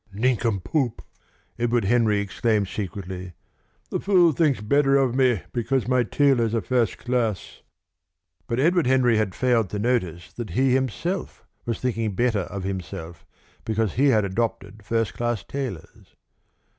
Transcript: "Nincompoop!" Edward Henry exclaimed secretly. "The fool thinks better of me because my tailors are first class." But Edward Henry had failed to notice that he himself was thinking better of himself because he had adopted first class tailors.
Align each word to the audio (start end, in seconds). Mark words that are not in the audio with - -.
"Nincompoop!" 0.11 1.03
Edward 1.59 1.85
Henry 1.85 2.21
exclaimed 2.21 2.67
secretly. 2.67 3.33
"The 3.91 3.99
fool 3.99 4.31
thinks 4.31 4.59
better 4.59 4.97
of 4.97 5.13
me 5.13 5.43
because 5.53 5.87
my 5.87 6.01
tailors 6.01 6.55
are 6.55 6.61
first 6.61 6.97
class." 6.97 7.61
But 8.47 8.59
Edward 8.59 8.87
Henry 8.87 9.17
had 9.17 9.35
failed 9.35 9.69
to 9.69 9.77
notice 9.77 10.33
that 10.33 10.49
he 10.57 10.73
himself 10.73 11.45
was 11.67 11.79
thinking 11.79 12.15
better 12.15 12.39
of 12.49 12.63
himself 12.63 13.27
because 13.63 13.93
he 13.93 14.07
had 14.07 14.25
adopted 14.25 14.83
first 14.83 15.13
class 15.13 15.43
tailors. 15.43 16.15